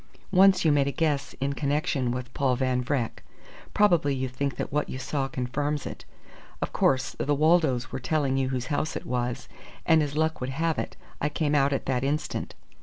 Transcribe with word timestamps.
Once 0.31 0.65
you 0.65 0.71
made 0.71 0.87
a 0.87 0.91
guess 0.91 1.35
in 1.39 1.53
connection 1.53 2.09
with 2.09 2.33
Paul 2.33 2.55
Van 2.55 2.83
Vreck. 2.83 3.21
Probably 3.75 4.15
you 4.15 4.27
think 4.27 4.55
that 4.55 4.71
what 4.73 4.89
you 4.89 4.97
saw 4.97 5.27
confirms 5.27 5.85
it. 5.85 6.05
Of 6.59 6.73
course, 6.73 7.15
the 7.19 7.35
Waldos 7.35 7.91
were 7.91 7.99
telling 7.99 8.35
you 8.35 8.49
whose 8.49 8.65
house 8.73 8.95
it 8.95 9.05
was; 9.05 9.47
and 9.85 10.01
as 10.01 10.17
luck 10.17 10.41
would 10.41 10.49
have 10.49 10.79
it, 10.79 10.97
I 11.21 11.29
came 11.29 11.53
out 11.53 11.71
at 11.71 11.85
that 11.85 12.03
instant. 12.03 12.55